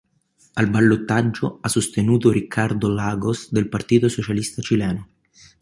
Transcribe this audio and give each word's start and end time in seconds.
Al 0.55 0.65
ballottaggio 0.67 1.59
ha 1.61 1.69
sostenuto 1.69 2.31
Ricardo 2.31 2.89
Lagos 2.89 3.51
del 3.51 3.69
Partito 3.69 4.09
Socialista 4.09 4.59
Cileno. 4.59 5.09